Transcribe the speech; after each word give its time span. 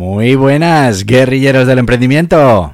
Muy 0.00 0.34
buenas, 0.34 1.04
guerrilleros 1.04 1.66
del 1.66 1.78
emprendimiento. 1.78 2.72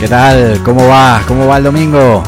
¿Qué 0.00 0.08
tal? 0.08 0.62
¿Cómo 0.64 0.88
va? 0.88 1.22
¿Cómo 1.28 1.46
va 1.46 1.58
el 1.58 1.64
domingo? 1.64 2.22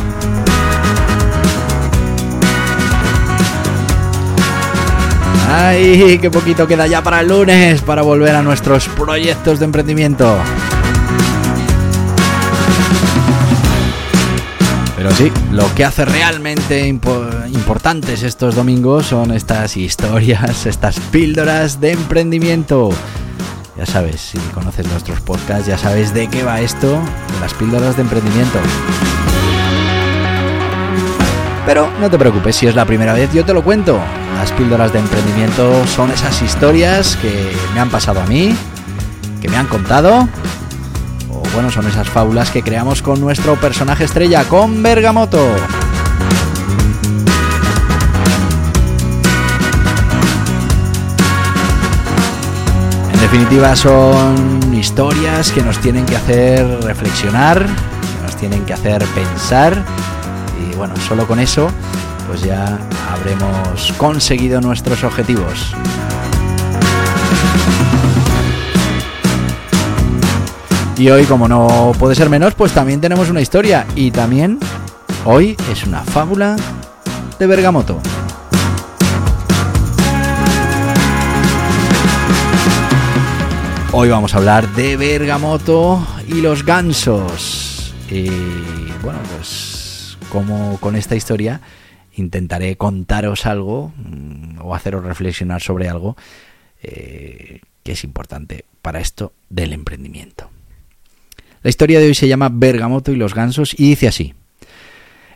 ¡Ay! 5.51 6.19
¡Qué 6.21 6.31
poquito 6.31 6.67
queda 6.67 6.87
ya 6.87 7.03
para 7.03 7.21
el 7.21 7.29
lunes! 7.29 7.81
Para 7.81 8.03
volver 8.03 8.35
a 8.35 8.43
nuestros 8.43 8.87
proyectos 8.89 9.61
de 9.61 9.65
emprendimiento. 9.65 10.37
Pero 15.17 15.33
sí, 15.33 15.41
lo 15.53 15.73
que 15.75 15.85
hace 15.85 16.05
realmente 16.05 16.89
importantes 16.89 18.23
estos 18.23 18.57
domingos 18.57 19.07
son 19.07 19.31
estas 19.31 19.77
historias, 19.77 20.67
estas 20.67 20.99
píldoras 20.99 21.81
de 21.81 21.93
emprendimiento. 21.93 22.91
Ya 23.77 23.87
sabes, 23.87 24.21
si 24.21 24.39
conoces 24.55 24.89
nuestros 24.89 25.21
podcasts, 25.21 25.67
ya 25.67 25.79
sabes 25.79 26.15
de 26.15 26.29
qué 26.29 26.43
va 26.43 26.61
esto, 26.61 26.89
de 26.89 27.41
las 27.41 27.55
píldoras 27.55 27.97
de 27.97 28.03
emprendimiento. 28.03 28.59
Pero 31.67 31.89
no 32.01 32.11
te 32.11 32.19
preocupes, 32.19 32.57
si 32.57 32.67
es 32.67 32.75
la 32.75 32.85
primera 32.85 33.13
vez 33.13 33.33
yo 33.33 33.45
te 33.45 33.55
lo 33.55 33.63
cuento. 33.63 33.99
Las 34.37 34.51
píldoras 34.53 34.93
de 34.93 34.99
emprendimiento 34.99 35.87
son 35.87 36.11
esas 36.11 36.43
historias 36.43 37.17
que 37.17 37.53
me 37.73 37.81
han 37.81 37.91
pasado 37.91 38.21
a 38.21 38.27
mí, 38.27 38.55
que 39.41 39.49
me 39.49 39.57
han 39.57 39.67
contado 39.67 40.29
bueno, 41.55 41.71
son 41.71 41.87
esas 41.87 42.09
fábulas 42.09 42.51
que 42.51 42.63
creamos 42.63 43.01
con 43.01 43.21
nuestro 43.21 43.55
personaje 43.55 44.05
estrella, 44.05 44.45
con 44.45 44.83
Bergamoto. 44.83 45.47
En 53.13 53.21
definitiva 53.21 53.77
son 53.77 54.75
historias 54.75 55.53
que 55.53 55.63
nos 55.63 55.79
tienen 55.79 56.05
que 56.05 56.17
hacer 56.17 56.67
reflexionar, 56.83 57.65
que 57.65 58.23
nos 58.23 58.37
tienen 58.37 58.65
que 58.65 58.73
hacer 58.73 59.05
pensar 59.15 59.85
y 60.61 60.75
bueno, 60.75 60.95
solo 61.09 61.27
con 61.27 61.39
eso 61.39 61.71
pues 62.27 62.43
ya 62.43 62.79
habremos 63.13 63.93
conseguido 63.97 64.61
nuestros 64.61 65.05
objetivos. 65.05 65.75
Y 70.97 71.11
hoy, 71.11 71.25
como 71.25 71.49
no 71.49 71.93
puede 71.99 72.15
ser 72.15 72.31
menos, 72.31 72.55
pues 72.55 72.73
también 72.73 73.01
tenemos 73.01 73.29
una 73.29 73.41
historia. 73.41 73.85
Y 73.97 74.13
también 74.13 74.61
hoy 75.25 75.57
es 75.73 75.85
una 75.85 76.03
fábula 76.05 76.55
de 77.37 77.47
Bergamoto. 77.49 78.01
Hoy 83.91 84.09
vamos 84.09 84.35
a 84.35 84.39
hablar 84.39 84.69
de 84.75 84.97
Bergamoto 84.97 86.07
y 86.29 86.41
los 86.41 86.65
gansos. 86.65 87.93
Y 88.09 88.29
bueno, 89.03 89.19
pues 89.35 90.17
como 90.31 90.79
con 90.79 90.95
esta 90.95 91.17
historia 91.17 91.61
intentaré 92.15 92.77
contaros 92.77 93.47
algo 93.47 93.93
mm, 93.97 94.61
o 94.63 94.77
haceros 94.77 95.05
reflexionar 95.05 95.61
sobre 95.61 95.89
algo 95.89 96.17
eh, 96.83 97.61
que 97.83 97.93
es 97.93 98.05
importante 98.05 98.65
para 98.81 99.01
esto 99.01 99.33
del 99.49 99.73
emprendimiento. 99.73 100.54
La 101.65 101.71
historia 101.71 101.99
de 101.99 102.09
hoy 102.09 102.15
se 102.15 102.29
llama 102.29 102.51
Bergamoto 102.53 103.11
y 103.11 103.17
los 103.17 103.35
gansos 103.35 103.73
y 103.73 103.89
dice 103.89 104.07
así. 104.07 104.35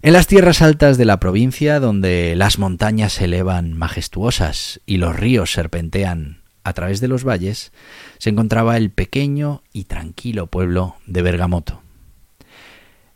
En 0.02 0.12
las 0.12 0.26
tierras 0.26 0.60
altas 0.60 0.98
de 0.98 1.06
la 1.06 1.18
provincia, 1.20 1.80
donde 1.80 2.36
las 2.36 2.58
montañas 2.58 3.14
se 3.14 3.24
elevan 3.24 3.72
majestuosas 3.72 4.82
y 4.84 4.98
los 4.98 5.16
ríos 5.16 5.52
serpentean 5.52 6.42
a 6.64 6.74
través 6.74 7.00
de 7.00 7.08
los 7.08 7.24
valles, 7.24 7.72
se 8.18 8.28
encontraba 8.28 8.76
el 8.76 8.90
pequeño 8.90 9.62
y 9.72 9.84
tranquilo 9.84 10.48
pueblo 10.48 10.96
de 11.06 11.22
Bergamoto. 11.22 11.80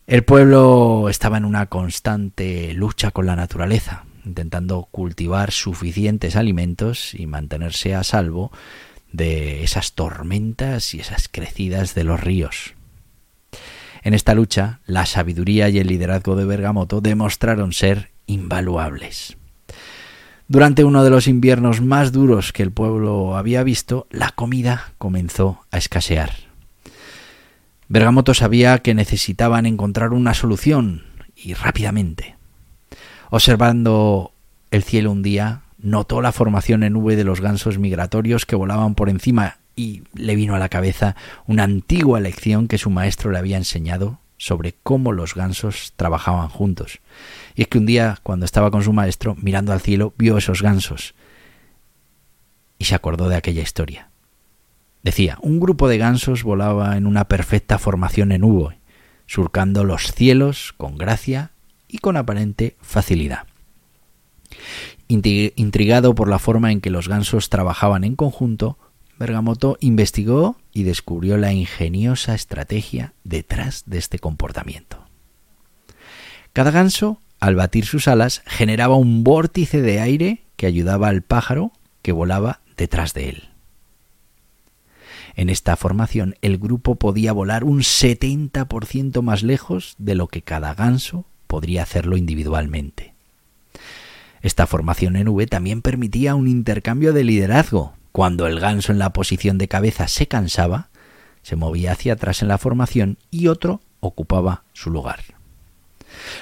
El 0.06 0.25
pueblo 0.25 1.11
estaba 1.11 1.37
en 1.37 1.45
una 1.45 1.67
constante 1.67 2.72
lucha 2.72 3.11
con 3.11 3.27
la 3.27 3.37
naturaleza, 3.37 4.06
intentando 4.25 4.89
cultivar 4.91 5.51
suficientes 5.51 6.34
alimentos 6.34 7.12
y 7.12 7.27
mantenerse 7.27 7.95
a 7.95 8.05
salvo 8.05 8.53
de 9.12 9.65
esas 9.65 9.93
tormentas 9.93 10.95
y 10.95 11.01
esas 11.01 11.28
crecidas 11.28 11.95
de 11.95 12.05
los 12.05 12.19
ríos. 12.19 12.75
En 14.03 14.15
esta 14.15 14.35
lucha, 14.35 14.81
la 14.85 15.07
sabiduría 15.07 15.69
y 15.69 15.79
el 15.79 15.87
liderazgo 15.87 16.35
de 16.35 16.45
Bergamoto 16.45 17.01
demostraron 17.01 17.73
ser 17.73 18.11
invaluables. 18.27 19.37
Durante 20.49 20.85
uno 20.85 21.05
de 21.05 21.11
los 21.11 21.29
inviernos 21.29 21.81
más 21.81 22.13
duros 22.13 22.53
que 22.53 22.63
el 22.63 22.73
pueblo 22.73 23.37
había 23.37 23.63
visto, 23.63 24.07
la 24.11 24.31
comida 24.31 24.93
comenzó 24.99 25.61
a 25.71 25.79
escasear. 25.79 26.33
Bergamoto 27.89 28.35
sabía 28.35 28.79
que 28.81 28.95
necesitaban 28.95 29.67
encontrar 29.67 30.13
una 30.13 30.34
solución 30.34 31.05
y 31.37 31.55
rápidamente. 31.55 32.37
Observando 33.31 34.33
el 34.71 34.83
cielo 34.83 35.13
un 35.13 35.23
día, 35.23 35.63
notó 35.79 36.23
la 36.23 36.33
formación 36.33 36.83
en 36.83 36.95
nube 36.95 37.17
de 37.17 37.25
los 37.25 37.41
gansos 37.41 37.79
migratorios 37.79 38.47
que 38.47 38.57
volaban 38.57 38.95
por 38.95 39.09
encima 39.09 39.59
y 39.82 40.04
le 40.15 40.37
vino 40.37 40.54
a 40.54 40.60
la 40.60 40.69
cabeza 40.69 41.16
una 41.47 41.65
antigua 41.65 42.20
lección 42.20 42.69
que 42.69 42.78
su 42.78 42.88
maestro 42.88 43.32
le 43.32 43.38
había 43.38 43.56
enseñado 43.56 44.20
sobre 44.37 44.75
cómo 44.82 45.12
los 45.12 45.34
gansos 45.34 45.93
trabajaban 45.97 46.48
juntos. 46.48 47.00
Y 47.56 47.62
es 47.62 47.69
que 47.69 47.78
un 47.78 47.87
día, 47.87 48.19
cuando 48.22 48.44
estaba 48.44 48.71
con 48.71 48.84
su 48.84 48.92
maestro, 48.92 49.37
mirando 49.41 49.72
al 49.72 49.81
cielo, 49.81 50.15
vio 50.16 50.38
esos 50.38 50.62
gansos 50.62 51.15
y 52.78 52.84
se 52.84 52.94
acordó 52.94 53.28
de 53.28 53.37
aquella 53.37 53.62
historia. 53.62 54.09
Decía, 55.03 55.37
un 55.42 55.59
grupo 55.59 55.88
de 55.88 55.98
gansos 55.98 56.44
volaba 56.44 56.97
en 56.97 57.06
una 57.06 57.25
perfecta 57.25 57.78
formación 57.78 58.31
en 58.31 58.44
hubo, 58.44 58.72
surcando 59.26 59.82
los 59.82 60.12
cielos 60.12 60.75
con 60.76 60.97
gracia 60.97 61.50
y 61.88 61.98
con 61.98 62.16
aparente 62.16 62.76
facilidad. 62.81 63.47
Intrigado 65.09 66.15
por 66.15 66.28
la 66.28 66.38
forma 66.38 66.71
en 66.71 66.81
que 66.81 66.91
los 66.91 67.09
gansos 67.09 67.50
trabajaban 67.50 68.04
en 68.04 68.16
conjunto, 68.16 68.78
Bergamoto 69.22 69.78
investigó 69.81 70.56
y 70.72 70.83
descubrió 70.83 71.37
la 71.37 71.53
ingeniosa 71.53 72.34
estrategia 72.34 73.12
detrás 73.22 73.84
de 73.87 73.99
este 73.99 74.19
comportamiento. 74.19 75.06
Cada 76.53 76.72
ganso, 76.72 77.21
al 77.38 77.55
batir 77.55 77.87
sus 77.87 78.09
alas, 78.09 78.43
generaba 78.47 78.97
un 78.97 79.22
vórtice 79.22 79.81
de 79.81 80.00
aire 80.00 80.43
que 80.56 80.66
ayudaba 80.66 81.06
al 81.06 81.22
pájaro 81.22 81.71
que 82.03 82.10
volaba 82.10 82.63
detrás 82.77 83.15
de 83.15 83.28
él. 83.28 83.48
En 85.36 85.48
esta 85.48 85.77
formación 85.77 86.34
el 86.42 86.59
grupo 86.59 86.97
podía 86.97 87.33
volar 87.33 87.63
un 87.63 87.78
70% 87.78 89.22
más 89.22 89.45
lejos 89.45 89.95
de 89.98 90.16
lo 90.16 90.27
que 90.27 90.42
cada 90.42 90.74
ganso 90.74 91.27
podría 91.47 91.84
hacerlo 91.84 92.16
individualmente. 92.16 93.15
Esta 94.42 94.66
formación 94.66 95.15
en 95.15 95.28
V 95.28 95.47
también 95.47 95.80
permitía 95.80 96.34
un 96.34 96.48
intercambio 96.48 97.13
de 97.13 97.22
liderazgo, 97.22 97.95
cuando 98.12 98.47
el 98.47 98.60
ganso 98.60 98.92
en 98.92 98.98
la 98.98 99.12
posición 99.12 99.59
de 99.59 99.68
cabeza 99.68 100.06
se 100.06 100.28
cansaba, 100.28 100.91
se 101.42 101.56
movía 101.56 101.92
hacia 101.92 102.12
atrás 102.12 102.42
en 102.42 102.48
la 102.48 102.59
formación 102.59 103.18
y 103.30 103.48
otro 103.48 103.80
ocupaba 104.00 104.64
su 104.74 104.91
lugar. 104.91 105.20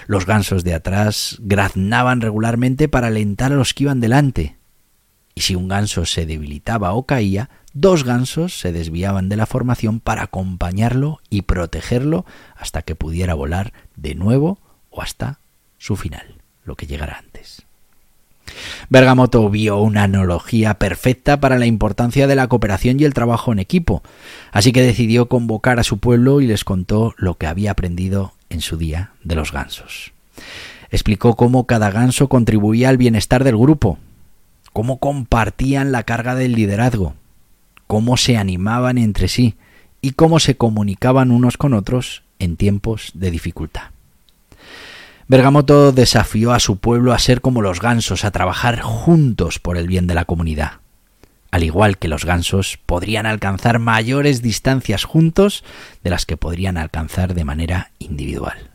Los 0.06 0.26
gansos 0.26 0.64
de 0.64 0.74
atrás 0.74 1.38
graznaban 1.40 2.20
regularmente 2.20 2.88
para 2.88 3.06
alentar 3.06 3.52
a 3.52 3.56
los 3.56 3.72
que 3.72 3.84
iban 3.84 4.00
delante. 4.00 4.56
Y 5.34 5.42
si 5.42 5.54
un 5.54 5.68
ganso 5.68 6.04
se 6.06 6.26
debilitaba 6.26 6.92
o 6.92 7.06
caía, 7.06 7.50
dos 7.72 8.04
gansos 8.04 8.58
se 8.58 8.72
desviaban 8.72 9.28
de 9.28 9.36
la 9.36 9.46
formación 9.46 10.00
para 10.00 10.24
acompañarlo 10.24 11.20
y 11.30 11.42
protegerlo 11.42 12.26
hasta 12.56 12.82
que 12.82 12.96
pudiera 12.96 13.34
volar 13.34 13.72
de 13.96 14.16
nuevo 14.16 14.58
o 14.90 15.02
hasta 15.02 15.38
su 15.78 15.96
final, 15.96 16.42
lo 16.64 16.74
que 16.74 16.86
llegara 16.86 17.16
antes. 17.18 17.64
Bergamoto 18.88 19.48
vio 19.50 19.78
una 19.78 20.04
analogía 20.04 20.74
perfecta 20.74 21.40
para 21.40 21.58
la 21.58 21.66
importancia 21.66 22.26
de 22.26 22.34
la 22.34 22.48
cooperación 22.48 23.00
y 23.00 23.04
el 23.04 23.14
trabajo 23.14 23.52
en 23.52 23.58
equipo, 23.58 24.02
así 24.52 24.72
que 24.72 24.82
decidió 24.82 25.28
convocar 25.28 25.78
a 25.78 25.84
su 25.84 25.98
pueblo 25.98 26.40
y 26.40 26.46
les 26.46 26.64
contó 26.64 27.14
lo 27.16 27.36
que 27.36 27.46
había 27.46 27.72
aprendido 27.72 28.32
en 28.48 28.60
su 28.60 28.76
día 28.76 29.12
de 29.22 29.34
los 29.34 29.52
gansos. 29.52 30.12
Explicó 30.90 31.36
cómo 31.36 31.66
cada 31.66 31.90
ganso 31.90 32.28
contribuía 32.28 32.88
al 32.88 32.96
bienestar 32.96 33.44
del 33.44 33.56
grupo, 33.56 33.98
cómo 34.72 34.98
compartían 34.98 35.92
la 35.92 36.02
carga 36.02 36.34
del 36.34 36.52
liderazgo, 36.52 37.14
cómo 37.86 38.16
se 38.16 38.36
animaban 38.36 38.98
entre 38.98 39.28
sí 39.28 39.54
y 40.00 40.12
cómo 40.12 40.40
se 40.40 40.56
comunicaban 40.56 41.30
unos 41.30 41.56
con 41.56 41.74
otros 41.74 42.22
en 42.38 42.56
tiempos 42.56 43.12
de 43.14 43.30
dificultad. 43.30 43.90
Bergamoto 45.30 45.92
desafió 45.92 46.52
a 46.52 46.58
su 46.58 46.78
pueblo 46.78 47.12
a 47.12 47.20
ser 47.20 47.40
como 47.40 47.62
los 47.62 47.80
gansos, 47.80 48.24
a 48.24 48.32
trabajar 48.32 48.80
juntos 48.80 49.60
por 49.60 49.76
el 49.76 49.86
bien 49.86 50.08
de 50.08 50.16
la 50.16 50.24
comunidad. 50.24 50.80
Al 51.52 51.62
igual 51.62 51.98
que 51.98 52.08
los 52.08 52.24
gansos 52.24 52.80
podrían 52.84 53.26
alcanzar 53.26 53.78
mayores 53.78 54.42
distancias 54.42 55.04
juntos 55.04 55.62
de 56.02 56.10
las 56.10 56.26
que 56.26 56.36
podrían 56.36 56.76
alcanzar 56.76 57.34
de 57.34 57.44
manera 57.44 57.92
individual. 58.00 58.70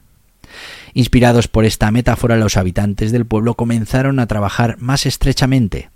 Inspirados 0.93 1.49
por 1.49 1.65
esta 1.65 1.91
metáfora, 1.91 2.37
los 2.37 2.55
habitantes 2.55 3.11
del 3.11 3.25
pueblo 3.25 3.55
comenzaron 3.55 4.19
a 4.19 4.27
trabajar 4.27 4.77
más 4.79 5.05
estrechamente, 5.05 5.89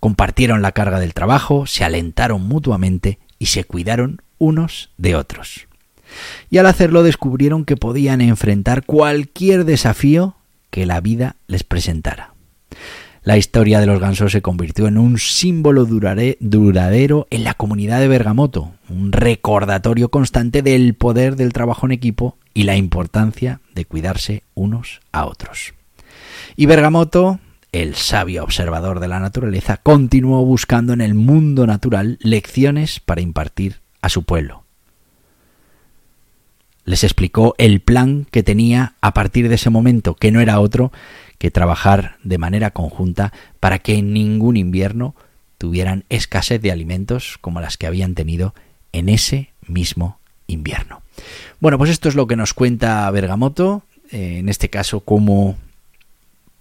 compartieron 0.00 0.60
la 0.60 0.72
carga 0.72 0.98
del 0.98 1.14
trabajo, 1.14 1.66
se 1.66 1.84
alentaron 1.84 2.48
mutuamente 2.48 3.20
y 3.38 3.46
se 3.46 3.62
cuidaron 3.62 4.22
unos 4.38 4.90
de 4.98 5.14
otros 5.14 5.69
y 6.50 6.58
al 6.58 6.66
hacerlo 6.66 7.02
descubrieron 7.02 7.64
que 7.64 7.76
podían 7.76 8.20
enfrentar 8.20 8.84
cualquier 8.84 9.64
desafío 9.64 10.36
que 10.70 10.86
la 10.86 11.00
vida 11.00 11.36
les 11.46 11.64
presentara. 11.64 12.34
La 13.22 13.36
historia 13.36 13.80
de 13.80 13.86
los 13.86 14.00
gansos 14.00 14.32
se 14.32 14.40
convirtió 14.40 14.86
en 14.86 14.96
un 14.96 15.18
símbolo 15.18 15.84
duradero 15.84 17.26
en 17.30 17.44
la 17.44 17.52
comunidad 17.52 18.00
de 18.00 18.08
Bergamoto, 18.08 18.72
un 18.88 19.12
recordatorio 19.12 20.10
constante 20.10 20.62
del 20.62 20.94
poder 20.94 21.36
del 21.36 21.52
trabajo 21.52 21.84
en 21.84 21.92
equipo 21.92 22.38
y 22.54 22.62
la 22.62 22.76
importancia 22.76 23.60
de 23.74 23.84
cuidarse 23.84 24.42
unos 24.54 25.00
a 25.12 25.26
otros. 25.26 25.74
Y 26.56 26.64
Bergamoto, 26.64 27.40
el 27.72 27.94
sabio 27.94 28.42
observador 28.42 29.00
de 29.00 29.08
la 29.08 29.20
naturaleza, 29.20 29.76
continuó 29.76 30.42
buscando 30.46 30.94
en 30.94 31.02
el 31.02 31.12
mundo 31.12 31.66
natural 31.66 32.18
lecciones 32.22 33.00
para 33.00 33.20
impartir 33.20 33.80
a 34.00 34.08
su 34.08 34.22
pueblo 34.22 34.64
les 36.90 37.04
explicó 37.04 37.54
el 37.56 37.80
plan 37.80 38.26
que 38.32 38.42
tenía 38.42 38.94
a 39.00 39.14
partir 39.14 39.48
de 39.48 39.54
ese 39.54 39.70
momento, 39.70 40.16
que 40.16 40.32
no 40.32 40.40
era 40.40 40.58
otro 40.58 40.90
que 41.38 41.52
trabajar 41.52 42.16
de 42.24 42.36
manera 42.36 42.72
conjunta 42.72 43.32
para 43.60 43.78
que 43.78 43.94
en 43.94 44.12
ningún 44.12 44.56
invierno 44.56 45.14
tuvieran 45.56 46.04
escasez 46.08 46.60
de 46.60 46.72
alimentos 46.72 47.38
como 47.40 47.60
las 47.60 47.76
que 47.76 47.86
habían 47.86 48.16
tenido 48.16 48.54
en 48.92 49.08
ese 49.08 49.50
mismo 49.68 50.18
invierno. 50.48 51.00
Bueno, 51.60 51.78
pues 51.78 51.90
esto 51.90 52.08
es 52.08 52.16
lo 52.16 52.26
que 52.26 52.34
nos 52.34 52.54
cuenta 52.54 53.08
Bergamoto, 53.12 53.84
eh, 54.10 54.38
en 54.38 54.48
este 54.48 54.68
caso 54.68 54.98
cómo 54.98 55.56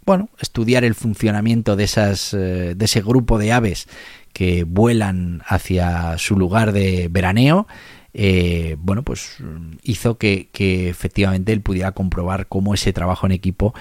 bueno, 0.06 0.30
estudiar 0.40 0.84
el 0.84 0.94
funcionamiento 0.94 1.76
de 1.76 1.84
esas 1.86 2.36
eh, 2.36 2.76
de 2.76 2.86
ese 2.86 3.02
grupo 3.02 3.40
de 3.40 3.52
aves 3.52 3.88
que 4.34 4.64
vuelan 4.64 5.42
hacia 5.48 6.20
su 6.20 6.38
lugar 6.38 6.72
de 6.72 7.08
veraneo 7.10 7.68
eh, 8.14 8.76
bueno, 8.80 9.04
pues 9.04 9.38
hizo 9.84 10.18
que, 10.18 10.50
efectivamente 10.90 11.54
él 11.54 11.62
pudiera 11.62 11.92
comprobar 11.92 12.48
cómo 12.48 12.74
ese 12.74 12.94
trabajo 12.94 13.26
en 13.26 13.32
equipo 13.32 13.74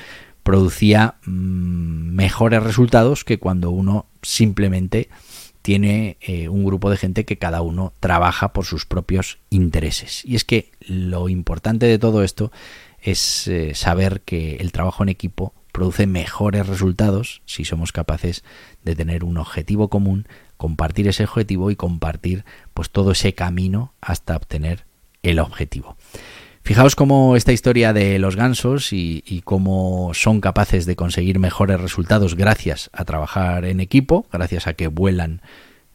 producía 0.42 1.16
mm, 1.24 2.14
mejores 2.14 2.62
resultados 2.62 3.24
que 3.24 3.38
cuando 3.38 3.70
uno 3.70 4.06
simplemente 4.22 5.08
tiene 5.62 6.16
eh, 6.20 6.48
un 6.48 6.64
grupo 6.64 6.90
de 6.90 6.96
gente 6.96 7.24
que 7.24 7.36
cada 7.36 7.60
uno 7.62 7.92
trabaja 8.00 8.52
por 8.52 8.64
sus 8.64 8.86
propios 8.86 9.38
intereses. 9.50 10.24
Y 10.24 10.36
es 10.36 10.44
que 10.44 10.70
lo 10.80 11.28
importante 11.28 11.86
de 11.86 11.98
todo 11.98 12.22
esto 12.22 12.50
es 13.00 13.46
eh, 13.48 13.74
saber 13.74 14.22
que 14.22 14.56
el 14.56 14.72
trabajo 14.72 15.02
en 15.02 15.10
equipo 15.10 15.52
produce 15.78 16.08
mejores 16.08 16.66
resultados 16.66 17.40
si 17.46 17.64
somos 17.64 17.92
capaces 17.92 18.42
de 18.82 18.96
tener 18.96 19.22
un 19.22 19.36
objetivo 19.36 19.86
común, 19.86 20.26
compartir 20.56 21.06
ese 21.06 21.22
objetivo 21.22 21.70
y 21.70 21.76
compartir 21.76 22.44
pues 22.74 22.90
todo 22.90 23.12
ese 23.12 23.32
camino 23.34 23.92
hasta 24.00 24.34
obtener 24.34 24.86
el 25.22 25.38
objetivo. 25.38 25.96
Fijaos 26.62 26.96
cómo 26.96 27.36
esta 27.36 27.52
historia 27.52 27.92
de 27.92 28.18
los 28.18 28.34
gansos 28.34 28.92
y, 28.92 29.22
cómo 29.44 30.10
son 30.14 30.40
capaces 30.40 30.84
de 30.84 30.96
conseguir 30.96 31.38
mejores 31.38 31.80
resultados 31.80 32.34
gracias 32.34 32.90
a 32.92 33.04
trabajar 33.04 33.64
en 33.64 33.78
equipo, 33.78 34.26
gracias 34.32 34.66
a 34.66 34.72
que 34.72 34.88
vuelan 34.88 35.42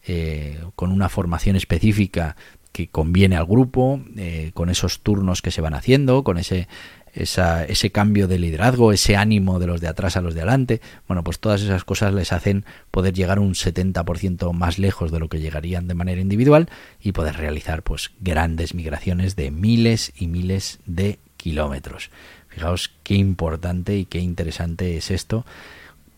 eh, 0.07 0.61
con 0.77 0.93
una 0.93 1.09
formación 1.09 1.57
específica 1.57 2.37
que 2.71 2.87
conviene 2.87 3.35
al 3.35 3.45
grupo, 3.45 3.99
eh, 4.15 4.51
con 4.53 4.69
esos 4.69 5.01
turnos 5.01 5.41
que 5.41 5.51
se 5.51 5.59
van 5.59 5.73
haciendo, 5.73 6.23
con 6.23 6.37
ese 6.37 6.69
ese 7.13 7.91
cambio 7.91 8.27
de 8.27 8.39
liderazgo, 8.39 8.91
ese 8.91 9.15
ánimo 9.15 9.59
de 9.59 9.67
los 9.67 9.81
de 9.81 9.87
atrás 9.87 10.17
a 10.17 10.21
los 10.21 10.33
de 10.33 10.41
adelante, 10.41 10.81
bueno, 11.07 11.23
pues 11.23 11.39
todas 11.39 11.61
esas 11.61 11.83
cosas 11.83 12.13
les 12.13 12.33
hacen 12.33 12.65
poder 12.91 13.13
llegar 13.13 13.39
un 13.39 13.53
70% 13.53 14.51
más 14.53 14.79
lejos 14.79 15.11
de 15.11 15.19
lo 15.19 15.29
que 15.29 15.39
llegarían 15.39 15.87
de 15.87 15.93
manera 15.93 16.21
individual 16.21 16.69
y 17.01 17.11
poder 17.11 17.37
realizar 17.37 17.83
pues 17.83 18.11
grandes 18.19 18.73
migraciones 18.73 19.35
de 19.35 19.51
miles 19.51 20.11
y 20.17 20.27
miles 20.27 20.79
de 20.85 21.19
kilómetros. 21.37 22.09
Fijaos 22.49 22.91
qué 23.03 23.15
importante 23.15 23.97
y 23.97 24.05
qué 24.05 24.19
interesante 24.19 24.97
es 24.97 25.11
esto 25.11 25.45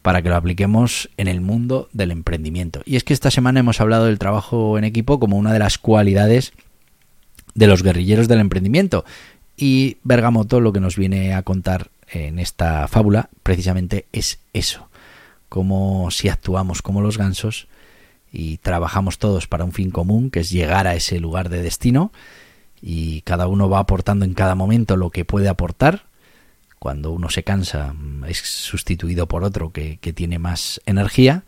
para 0.02 0.22
que 0.22 0.30
lo 0.30 0.36
apliquemos 0.36 1.10
en 1.18 1.28
el 1.28 1.42
mundo 1.42 1.90
del 1.92 2.12
emprendimiento. 2.12 2.84
Y 2.86 2.96
es 2.96 3.04
que 3.04 3.14
esta 3.14 3.32
semana 3.32 3.62
hemos 3.62 3.82
hablado 3.82 4.06
del 4.06 4.20
trabajo 4.20 4.78
en 4.78 4.84
equipo 4.84 5.20
como 5.20 5.36
una 5.38 5.52
de 5.52 5.58
las 5.60 5.80
cualidades 5.80 6.54
de 7.56 7.68
los 7.68 7.82
guerrilleros 7.82 8.28
del 8.28 8.40
emprendimiento. 8.40 9.04
Y 9.58 9.98
Bergamoto 10.04 10.60
lo 10.60 10.74
que 10.74 10.80
nos 10.80 10.98
viene 10.98 11.34
a 11.34 11.44
contar 11.44 11.90
en 12.10 12.40
esta 12.40 12.88
fábula 12.88 13.30
precisamente 13.44 14.06
es 14.12 14.40
eso, 14.54 14.90
como 15.50 16.12
si 16.12 16.30
actuamos 16.30 16.82
como 16.82 17.02
los 17.02 17.18
gansos 17.18 17.68
y 18.32 18.58
trabajamos 18.58 19.18
todos 19.18 19.48
para 19.48 19.64
un 19.64 19.72
fin 19.72 19.92
común, 19.92 20.30
que 20.30 20.42
es 20.42 20.50
llegar 20.50 20.88
a 20.88 20.96
ese 20.96 21.20
lugar 21.20 21.50
de 21.50 21.62
destino, 21.62 22.12
y 22.82 23.22
cada 23.22 23.48
uno 23.48 23.70
va 23.70 23.80
aportando 23.80 24.26
en 24.26 24.34
cada 24.34 24.56
momento 24.56 24.98
lo 24.98 25.10
que 25.10 25.26
puede 25.26 25.48
aportar. 25.48 26.04
Cuando 26.78 27.12
uno 27.12 27.30
se 27.30 27.44
cansa 27.44 27.96
es 28.28 28.40
sustituido 28.40 29.28
por 29.28 29.44
otro 29.44 29.72
que, 29.72 29.98
que 29.98 30.14
tiene 30.14 30.38
más 30.38 30.82
energía 30.86 31.44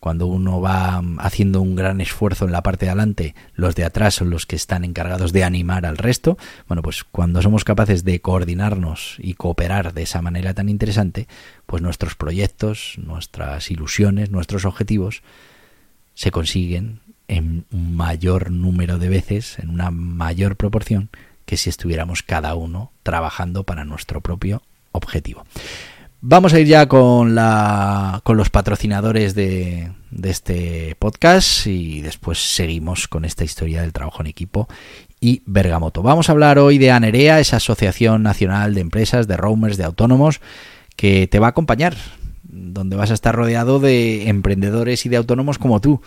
cuando 0.00 0.26
uno 0.26 0.60
va 0.60 1.02
haciendo 1.18 1.60
un 1.60 1.74
gran 1.74 2.00
esfuerzo 2.00 2.44
en 2.44 2.52
la 2.52 2.62
parte 2.62 2.86
de 2.86 2.90
adelante, 2.90 3.34
los 3.54 3.74
de 3.74 3.84
atrás 3.84 4.14
son 4.14 4.30
los 4.30 4.46
que 4.46 4.56
están 4.56 4.84
encargados 4.84 5.32
de 5.32 5.44
animar 5.44 5.86
al 5.86 5.96
resto. 5.96 6.38
Bueno, 6.68 6.82
pues 6.82 7.04
cuando 7.04 7.42
somos 7.42 7.64
capaces 7.64 8.04
de 8.04 8.20
coordinarnos 8.20 9.16
y 9.18 9.34
cooperar 9.34 9.94
de 9.94 10.02
esa 10.02 10.22
manera 10.22 10.54
tan 10.54 10.68
interesante, 10.68 11.26
pues 11.66 11.82
nuestros 11.82 12.14
proyectos, 12.14 12.94
nuestras 12.98 13.70
ilusiones, 13.70 14.30
nuestros 14.30 14.64
objetivos 14.64 15.22
se 16.14 16.30
consiguen 16.30 17.00
en 17.26 17.64
un 17.72 17.96
mayor 17.96 18.50
número 18.50 18.98
de 18.98 19.08
veces, 19.08 19.58
en 19.58 19.70
una 19.70 19.90
mayor 19.90 20.56
proporción, 20.56 21.10
que 21.44 21.56
si 21.56 21.70
estuviéramos 21.70 22.22
cada 22.22 22.54
uno 22.54 22.92
trabajando 23.02 23.64
para 23.64 23.84
nuestro 23.84 24.20
propio 24.20 24.62
objetivo. 24.92 25.44
Vamos 26.20 26.52
a 26.52 26.58
ir 26.58 26.66
ya 26.66 26.88
con, 26.88 27.36
la, 27.36 28.20
con 28.24 28.36
los 28.36 28.50
patrocinadores 28.50 29.36
de, 29.36 29.92
de 30.10 30.30
este 30.30 30.96
podcast 30.98 31.68
y 31.68 32.00
después 32.00 32.38
seguimos 32.38 33.06
con 33.06 33.24
esta 33.24 33.44
historia 33.44 33.82
del 33.82 33.92
trabajo 33.92 34.20
en 34.22 34.26
equipo 34.26 34.66
y 35.20 35.42
Bergamoto. 35.46 36.02
Vamos 36.02 36.28
a 36.28 36.32
hablar 36.32 36.58
hoy 36.58 36.78
de 36.78 36.90
ANEREA, 36.90 37.38
esa 37.38 37.58
Asociación 37.58 38.24
Nacional 38.24 38.74
de 38.74 38.80
Empresas, 38.80 39.28
de 39.28 39.36
Roamers, 39.36 39.76
de 39.76 39.84
Autónomos, 39.84 40.40
que 40.96 41.28
te 41.28 41.38
va 41.38 41.46
a 41.46 41.50
acompañar, 41.50 41.96
donde 42.42 42.96
vas 42.96 43.12
a 43.12 43.14
estar 43.14 43.36
rodeado 43.36 43.78
de 43.78 44.28
emprendedores 44.28 45.06
y 45.06 45.08
de 45.08 45.18
autónomos 45.18 45.58
como 45.58 45.80
tú 45.80 46.02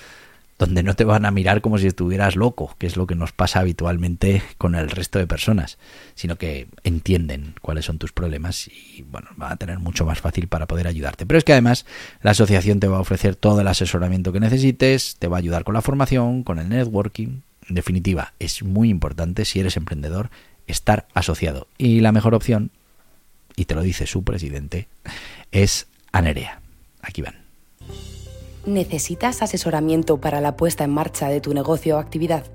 donde 0.62 0.84
no 0.84 0.96
te 0.96 1.06
van 1.06 1.26
a 1.26 1.32
mirar 1.32 1.62
como 1.62 1.80
si 1.80 1.88
estuvieras 1.88 2.36
loco, 2.36 2.76
que 2.78 2.86
es 2.86 2.96
lo 2.96 3.08
que 3.08 3.16
nos 3.16 3.32
pasa 3.32 3.62
habitualmente 3.62 4.44
con 4.60 4.76
el 4.76 4.92
resto 4.92 5.18
de 5.18 5.26
personas, 5.26 5.80
sino 6.14 6.36
que 6.36 6.68
entienden 6.84 7.56
cuáles 7.64 7.86
son 7.86 7.98
tus 7.98 8.12
problemas 8.12 8.68
y 8.68 9.04
bueno, 9.10 9.30
van 9.38 9.54
a 9.54 9.56
tener 9.56 9.80
mucho 9.80 10.06
más 10.06 10.20
fácil 10.22 10.48
para 10.48 10.68
poder 10.68 10.86
ayudarte. 10.86 11.26
Pero 11.26 11.40
es 11.40 11.44
que 11.44 11.54
además 11.54 11.88
la 12.22 12.32
asociación 12.32 12.80
te 12.80 12.88
va 12.88 12.98
a 12.98 13.02
ofrecer 13.02 13.36
todo 13.36 13.60
el 13.62 13.68
asesoramiento 13.68 14.32
que 14.32 14.40
necesites, 14.40 15.16
te 15.18 15.28
va 15.28 15.38
a 15.38 15.40
ayudar 15.40 15.64
con 15.64 15.74
la 15.74 15.82
formación, 15.82 16.44
con 16.44 16.60
el 16.60 16.70
networking. 16.70 17.42
En 17.68 17.74
definitiva, 17.74 18.34
es 18.38 18.62
muy 18.62 18.90
importante 18.90 19.46
si 19.46 19.60
eres 19.62 19.78
emprendedor 19.78 20.30
estar 20.68 21.08
asociado. 21.16 21.70
Y 21.80 22.02
la 22.02 22.12
mejor 22.12 22.36
opción, 22.36 22.70
y 23.56 23.66
te 23.66 23.74
lo 23.74 23.82
dice 23.82 24.06
su 24.06 24.24
presidente, 24.24 24.88
es 25.52 25.88
Anerea. 26.12 26.62
Aquí 27.02 27.24
van. 27.24 27.41
¿Necesitas 28.66 29.42
asesoramiento 29.42 30.20
para 30.20 30.42
la 30.42 30.56
puesta 30.56 30.84
en 30.84 30.92
marcha 30.92 31.30
de 31.30 31.42
tu 31.42 31.54
negocio 31.54 31.98
o 31.98 32.00
actividad? 32.00 32.46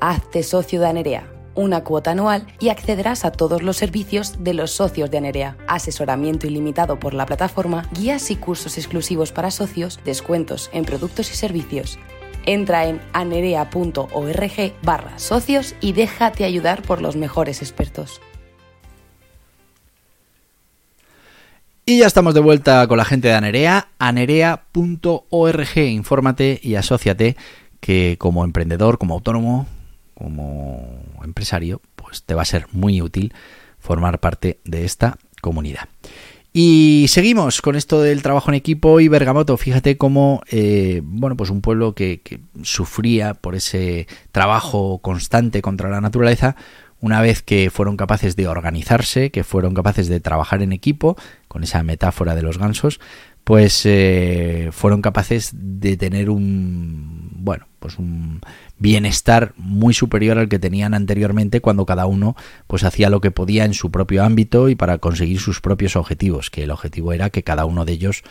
Hazte 0.00 0.42
socio 0.42 0.80
de 0.80 0.86
Anerea 0.86 1.36
una 1.56 1.82
cuota 1.82 2.12
anual 2.12 2.46
y 2.60 2.68
accederás 2.68 3.24
a 3.24 3.32
todos 3.32 3.62
los 3.62 3.76
servicios 3.76 4.44
de 4.44 4.54
los 4.54 4.70
socios 4.70 5.10
de 5.10 5.18
Anerea. 5.18 5.56
Asesoramiento 5.66 6.46
ilimitado 6.46 7.00
por 7.00 7.14
la 7.14 7.26
plataforma, 7.26 7.88
guías 7.92 8.30
y 8.30 8.36
cursos 8.36 8.78
exclusivos 8.78 9.32
para 9.32 9.50
socios, 9.50 9.98
descuentos 10.04 10.70
en 10.72 10.84
productos 10.84 11.32
y 11.32 11.34
servicios. 11.34 11.98
Entra 12.44 12.86
en 12.86 13.00
anerea.org 13.12 14.72
barra 14.82 15.18
socios 15.18 15.74
y 15.80 15.92
déjate 15.92 16.44
ayudar 16.44 16.82
por 16.82 17.02
los 17.02 17.16
mejores 17.16 17.60
expertos. 17.60 18.20
Y 21.88 21.98
ya 21.98 22.08
estamos 22.08 22.34
de 22.34 22.40
vuelta 22.40 22.88
con 22.88 22.98
la 22.98 23.04
gente 23.04 23.28
de 23.28 23.34
Anerea, 23.34 23.90
anerea.org. 24.00 25.76
Infórmate 25.76 26.58
y 26.60 26.74
asóciate 26.74 27.36
que 27.78 28.16
como 28.18 28.42
emprendedor, 28.42 28.98
como 28.98 29.14
autónomo, 29.14 29.68
como 30.14 31.00
empresario, 31.22 31.80
pues 31.94 32.24
te 32.24 32.34
va 32.34 32.42
a 32.42 32.44
ser 32.44 32.66
muy 32.72 33.00
útil 33.00 33.32
formar 33.78 34.18
parte 34.18 34.58
de 34.64 34.84
esta 34.84 35.16
comunidad. 35.40 35.88
Y 36.52 37.06
seguimos 37.08 37.62
con 37.62 37.76
esto 37.76 38.02
del 38.02 38.20
trabajo 38.20 38.50
en 38.50 38.56
equipo 38.56 38.98
y 38.98 39.06
Bergamoto. 39.06 39.56
Fíjate 39.56 39.96
cómo, 39.96 40.42
eh, 40.50 41.02
bueno, 41.04 41.36
pues 41.36 41.50
un 41.50 41.60
pueblo 41.60 41.94
que, 41.94 42.20
que, 42.20 42.40
sufría 42.62 43.34
por 43.34 43.54
ese 43.54 44.08
trabajo 44.32 44.98
constante 44.98 45.62
contra 45.62 45.88
la 45.88 46.00
naturaleza, 46.00 46.56
una 47.00 47.20
vez 47.20 47.42
que 47.42 47.70
fueron 47.70 47.96
capaces 47.96 48.36
de 48.36 48.48
organizarse, 48.48 49.30
que 49.30 49.44
fueron 49.44 49.74
capaces 49.74 50.08
de 50.08 50.20
trabajar 50.20 50.62
en 50.62 50.72
equipo, 50.72 51.16
con 51.48 51.62
esa 51.62 51.82
metáfora 51.82 52.34
de 52.34 52.42
los 52.42 52.58
gansos, 52.58 53.00
pues 53.44 53.82
eh, 53.84 54.70
fueron 54.72 55.02
capaces 55.02 55.52
de 55.54 55.96
tener 55.96 56.30
un, 56.30 57.30
bueno, 57.34 57.66
pues 57.86 58.00
un 58.00 58.40
bienestar 58.80 59.52
muy 59.56 59.94
superior 59.94 60.38
al 60.38 60.48
que 60.48 60.58
tenían 60.58 60.92
anteriormente 60.92 61.60
cuando 61.60 61.86
cada 61.86 62.06
uno 62.06 62.34
pues 62.66 62.82
hacía 62.82 63.10
lo 63.10 63.20
que 63.20 63.30
podía 63.30 63.64
en 63.64 63.74
su 63.74 63.92
propio 63.92 64.24
ámbito 64.24 64.68
y 64.68 64.74
para 64.74 64.98
conseguir 64.98 65.38
sus 65.38 65.60
propios 65.60 65.94
objetivos, 65.94 66.50
que 66.50 66.64
el 66.64 66.72
objetivo 66.72 67.12
era 67.12 67.30
que 67.30 67.44
cada 67.44 67.64
uno 67.64 67.84
de 67.84 67.92
ellos 67.92 68.24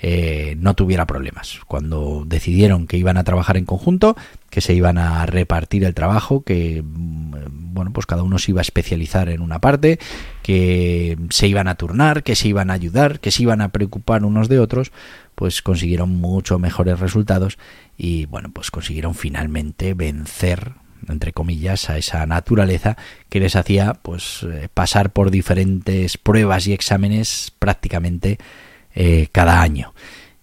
eh, 0.00 0.56
no 0.58 0.74
tuviera 0.74 1.06
problemas. 1.06 1.60
Cuando 1.68 2.24
decidieron 2.26 2.86
que 2.86 2.96
iban 2.96 3.18
a 3.18 3.24
trabajar 3.24 3.58
en 3.58 3.66
conjunto, 3.66 4.16
que 4.48 4.62
se 4.62 4.72
iban 4.72 4.96
a 4.96 5.26
repartir 5.26 5.84
el 5.84 5.92
trabajo, 5.92 6.42
que 6.42 6.82
mm, 6.82 7.74
bueno, 7.74 7.92
pues 7.92 8.06
cada 8.06 8.22
uno 8.22 8.38
se 8.38 8.52
iba 8.52 8.60
a 8.60 8.62
especializar 8.62 9.28
en 9.28 9.42
una 9.42 9.60
parte, 9.60 9.98
que 10.42 11.18
se 11.28 11.48
iban 11.48 11.68
a 11.68 11.74
turnar, 11.74 12.22
que 12.22 12.34
se 12.34 12.48
iban 12.48 12.70
a 12.70 12.74
ayudar, 12.74 13.20
que 13.20 13.30
se 13.30 13.42
iban 13.42 13.60
a 13.60 13.68
preocupar 13.68 14.24
unos 14.24 14.48
de 14.48 14.58
otros, 14.58 14.90
pues 15.34 15.62
consiguieron 15.62 16.16
mucho 16.16 16.58
mejores 16.58 16.98
resultados 17.00 17.58
y 18.02 18.26
bueno, 18.26 18.50
pues 18.52 18.72
consiguieron 18.72 19.14
finalmente 19.14 19.94
vencer 19.94 20.72
entre 21.08 21.32
comillas 21.32 21.88
a 21.88 21.98
esa 21.98 22.26
naturaleza 22.26 22.96
que 23.28 23.38
les 23.38 23.54
hacía 23.54 23.94
pues 23.94 24.42
eh, 24.42 24.68
pasar 24.74 25.12
por 25.12 25.30
diferentes 25.30 26.18
pruebas 26.18 26.66
y 26.66 26.72
exámenes 26.72 27.52
prácticamente 27.60 28.38
eh, 28.96 29.28
cada 29.30 29.62
año. 29.62 29.94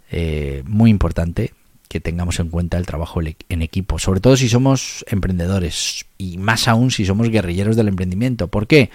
Eh, 0.10 0.64
muy 0.68 0.90
importante 0.90 1.54
que 1.90 2.00
tengamos 2.00 2.40
en 2.40 2.50
cuenta 2.50 2.78
el 2.78 2.86
trabajo 2.86 3.20
en 3.20 3.62
equipo, 3.62 4.00
sobre 4.00 4.22
todo 4.22 4.38
si 4.38 4.48
somos 4.48 5.04
emprendedores 5.10 6.06
y 6.18 6.38
más 6.38 6.70
aún 6.70 6.92
si 6.92 7.06
somos 7.06 7.30
guerrilleros 7.30 7.76
del 7.76 7.90
emprendimiento. 7.90 8.48
¿Por 8.48 8.68
qué? 8.68 8.90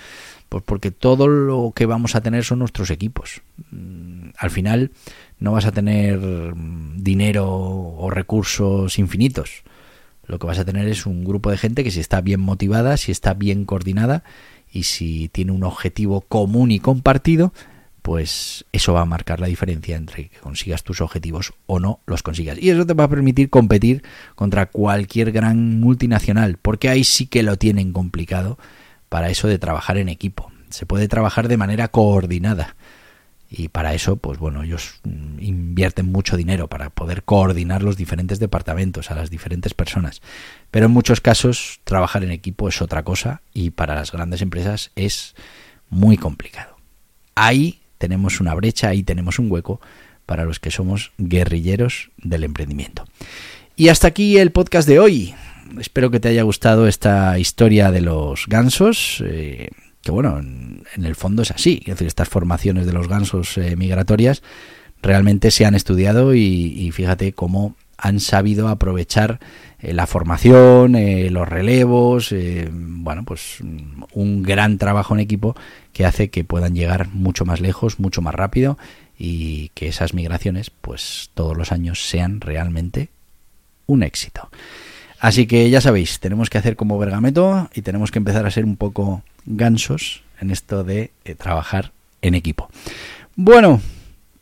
Pues 0.49 0.63
porque 0.65 0.91
todo 0.91 1.27
lo 1.27 1.73
que 1.75 1.87
vamos 1.87 2.15
a 2.15 2.21
tener 2.21 2.45
son 2.45 2.61
nuestros 2.61 2.91
equipos. 2.91 3.43
Mm, 3.71 4.31
al 4.37 4.51
final 4.51 4.91
no 5.39 5.53
vas 5.53 5.67
a 5.67 5.73
tener 5.73 6.21
dinero 6.97 7.47
o 7.51 8.11
recursos 8.11 8.99
infinitos. 8.99 9.65
Lo 10.27 10.39
que 10.39 10.47
vas 10.47 10.59
a 10.59 10.65
tener 10.65 10.89
es 10.89 11.07
un 11.07 11.25
grupo 11.25 11.51
de 11.51 11.59
gente 11.59 11.85
que 11.85 11.91
si 11.91 12.01
está 12.01 12.21
bien 12.21 12.41
motivada, 12.41 12.97
si 12.97 13.13
está 13.13 13.35
bien 13.35 13.65
coordinada 13.65 14.25
y 14.73 14.85
si 14.85 15.29
tiene 15.29 15.53
un 15.53 15.65
objetivo 15.65 16.23
común 16.23 16.71
y 16.71 16.81
compartido, 16.81 17.53
pues 18.05 18.67
eso 18.73 18.93
va 18.93 19.01
a 19.01 19.07
marcar 19.07 19.41
la 19.41 19.47
diferencia 19.47 19.97
entre 19.97 20.29
que 20.29 20.39
consigas 20.39 20.83
tus 20.83 21.01
objetivos 21.01 21.55
o 21.67 21.81
no 21.81 22.01
los 22.07 22.23
consigas. 22.23 22.59
Y 22.61 22.71
eso 22.71 22.85
te 22.85 22.93
va 22.93 23.05
a 23.05 23.09
permitir 23.09 23.49
competir 23.49 24.03
contra 24.35 24.67
cualquier 24.67 25.33
gran 25.33 25.81
multinacional, 25.81 26.59
porque 26.61 26.89
ahí 26.89 27.05
sí 27.05 27.27
que 27.27 27.43
lo 27.43 27.57
tienen 27.57 27.93
complicado 27.93 28.59
para 29.15 29.31
eso 29.31 29.47
de 29.47 29.61
trabajar 29.61 29.97
en 29.97 30.09
equipo. 30.09 30.51
Se 30.71 30.87
puede 30.87 31.07
trabajar 31.07 31.47
de 31.47 31.57
manera 31.57 31.87
coordinada 31.87 32.75
y 33.49 33.69
para 33.69 33.95
eso, 33.95 34.17
pues 34.17 34.41
bueno, 34.41 34.65
ellos 34.65 34.97
mm, 35.05 35.41
invierten 35.41 36.11
mucho 36.11 36.37
dinero 36.37 36.67
para 36.67 36.91
poder 36.91 37.23
coordinar 37.23 37.85
los 37.85 37.97
diferentes 37.97 38.41
departamentos, 38.41 39.13
a 39.13 39.15
las 39.15 39.31
diferentes 39.31 39.73
personas. 39.73 40.21
Pero 40.73 40.87
en 40.87 40.91
muchos 40.91 41.21
casos 41.21 41.79
trabajar 41.85 42.25
en 42.25 42.33
equipo 42.33 42.69
es 42.69 42.83
otra 42.83 43.05
cosa 43.05 43.41
y 43.53 43.71
para 43.71 43.95
las 43.95 44.11
grandes 44.11 44.43
empresas 44.43 44.91
es 44.97 45.37
muy 45.91 46.17
complicado. 46.17 46.77
Ahí 47.37 47.83
tenemos 47.99 48.41
una 48.41 48.53
brecha, 48.57 48.89
ahí 48.89 49.05
tenemos 49.05 49.39
un 49.39 49.49
hueco 49.49 49.81
para 50.27 50.45
los 50.45 50.59
que 50.59 50.73
somos 50.73 51.13
guerrilleros 51.19 52.11
del 52.17 52.43
emprendimiento. 52.43 53.05
Y 53.77 53.91
hasta 53.91 54.09
aquí 54.09 54.39
el 54.39 54.51
podcast 54.51 54.89
de 54.89 54.99
hoy. 54.99 55.37
Espero 55.79 56.11
que 56.11 56.21
te 56.21 56.29
haya 56.29 56.43
gustado 56.43 56.87
esta 56.87 57.39
historia 57.39 57.91
de 57.91 58.01
los 58.01 58.47
gansos. 58.47 59.23
Eh, 59.27 59.71
que 60.03 60.11
bueno, 60.11 60.39
en, 60.39 60.85
el 60.97 61.15
fondo 61.15 61.43
es 61.43 61.51
así. 61.51 61.81
Es 61.83 61.95
decir, 61.95 62.07
estas 62.07 62.29
formaciones 62.29 62.87
de 62.87 62.93
los 62.93 63.09
gansos 63.09 63.57
eh, 63.59 63.77
migratorias 63.77 64.43
realmente 65.03 65.51
se 65.51 65.67
han 65.67 65.75
estudiado 65.75 66.35
y, 66.35 66.91
fíjate 66.93 67.33
cómo 67.33 67.77
han 67.97 68.21
sabido 68.21 68.69
aprovechar 68.69 69.39
eh, 69.79 69.93
la 69.95 70.07
formación, 70.07 70.97
los 71.33 71.49
relevos, 71.49 72.35
bueno, 72.71 73.25
pues 73.25 73.59
un 73.61 74.43
gran 74.43 74.79
trabajo 74.79 75.15
en 75.15 75.21
equipo 75.21 75.55
que 75.93 76.07
hace 76.07 76.29
que 76.29 76.45
puedan 76.45 76.75
llegar 76.75 77.09
mucho 77.09 77.45
más 77.45 77.61
lejos, 77.61 78.01
mucho 78.01 78.23
más 78.23 78.35
rápido 78.35 78.79
y 79.19 79.71
que 79.75 79.89
esas 79.89 80.15
migraciones, 80.15 80.71
pues 80.71 81.31
todos 81.35 81.57
los 81.57 81.73
años 81.73 82.09
sean 82.09 82.41
realmente 82.41 83.11
un 83.87 84.03
éxito. 84.03 84.51
Así 85.25 85.47
que 85.47 85.71
ya 85.71 85.81
sabéis, 85.81 86.21
tenemos 86.21 86.51
que 86.51 86.59
hacer 86.59 86.77
como 86.77 86.99
Bergameto 86.99 87.71
y 87.73 87.81
tenemos 87.81 88.11
que 88.11 88.19
empezar 88.19 88.45
a 88.45 88.51
ser 88.51 88.67
un 88.67 88.77
poco 88.77 89.23
gansos 89.47 90.23
en 90.39 90.51
esto 90.51 90.85
de 90.85 91.13
eh, 91.25 91.35
trabajar 91.35 91.93
en 92.21 92.35
equipo. 92.35 92.69
Bueno, 93.35 93.81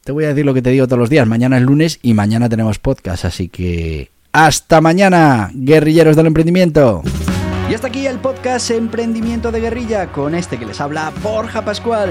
te 0.03 0.11
voy 0.11 0.25
a 0.25 0.31
decir 0.31 0.45
lo 0.45 0.55
que 0.55 0.61
te 0.61 0.71
digo 0.71 0.89
todos 0.89 0.99
los 0.99 1.09
días. 1.09 1.29
Mañana 1.29 1.57
es 1.57 1.63
lunes 1.63 2.01
y 2.03 2.15
mañana 2.15 2.49
tenemos 2.49 2.81
podcast, 2.81 3.25
así 3.27 3.49
que 3.49 4.11
hasta 4.33 4.81
mañana, 4.81 5.53
guerrilleros 5.55 6.17
del 6.17 6.27
emprendimiento. 6.27 7.03
Y 7.71 7.75
hasta 7.75 7.87
aquí 7.87 8.09
el 8.09 8.19
podcast 8.19 8.73
Emprendimiento 8.73 9.53
de 9.53 9.61
Guerrilla 9.61 10.09
con 10.09 10.35
este 10.35 10.59
que 10.59 10.67
les 10.67 10.81
habla 10.81 11.13
Borja 11.23 11.65
Pascual. 11.65 12.11